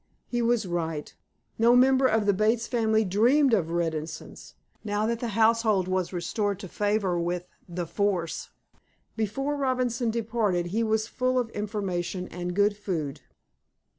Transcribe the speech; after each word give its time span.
He 0.25 0.41
was 0.41 0.65
right. 0.65 1.13
No 1.59 1.75
member 1.75 2.07
of 2.07 2.25
the 2.25 2.33
Bates 2.33 2.65
family 2.65 3.05
dreamed 3.05 3.53
of 3.53 3.69
reticence, 3.69 4.55
now 4.83 5.05
that 5.05 5.19
the 5.19 5.27
household 5.37 5.87
was 5.87 6.11
restored 6.11 6.57
to 6.61 6.67
favor 6.67 7.19
with 7.19 7.47
"the 7.69 7.85
force." 7.85 8.49
Before 9.15 9.55
Robinson 9.55 10.09
departed, 10.09 10.65
he 10.73 10.81
was 10.81 11.05
full 11.05 11.37
of 11.37 11.51
information 11.51 12.27
and 12.29 12.55
good 12.55 12.75
food. 12.75 13.21